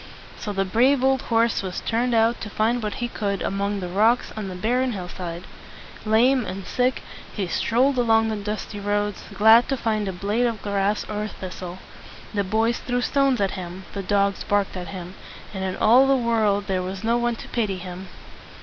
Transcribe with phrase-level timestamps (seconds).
[0.39, 3.87] So the brave old horse was turned out to find what he could among the
[3.87, 5.43] rocks on the barren hill side.
[6.05, 7.03] Lame and sick,
[7.35, 11.27] he strolled along the dusty roads, glad to find a blade of grass or a
[11.27, 11.77] thistle.
[12.33, 15.13] The boys threw stones at him, the dogs barked at him,
[15.53, 18.07] and in all the world there was no one to pity him.